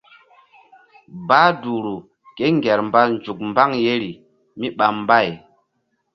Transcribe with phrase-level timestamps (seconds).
[1.27, 1.95] Bah duhru
[2.35, 4.11] kéŋger mba nzuk mbaŋ yeri
[4.59, 5.29] míɓa mbay.